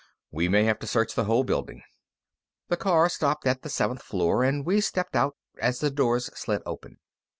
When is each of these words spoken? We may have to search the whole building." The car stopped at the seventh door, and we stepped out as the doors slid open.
We 0.31 0.47
may 0.49 0.63
have 0.63 0.79
to 0.79 0.87
search 0.87 1.13
the 1.13 1.25
whole 1.25 1.43
building." 1.43 1.83
The 2.69 2.75
car 2.77 3.07
stopped 3.07 3.45
at 3.45 3.61
the 3.61 3.69
seventh 3.69 4.09
door, 4.09 4.43
and 4.43 4.65
we 4.65 4.81
stepped 4.81 5.15
out 5.15 5.35
as 5.59 5.79
the 5.79 5.91
doors 5.91 6.25
slid 6.35 6.63
open. 6.65 6.97